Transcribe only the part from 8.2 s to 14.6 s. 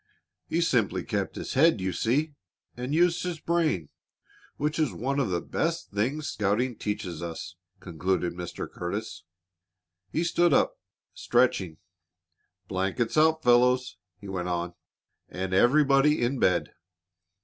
Mr. Curtis. He stood up, stretching. "Blankets out, fellows," he went